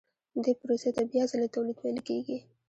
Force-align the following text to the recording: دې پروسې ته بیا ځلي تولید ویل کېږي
دې 0.43 0.51
پروسې 0.61 0.89
ته 0.95 1.01
بیا 1.11 1.23
ځلي 1.31 1.47
تولید 1.55 1.77
ویل 1.79 1.99
کېږي 2.07 2.37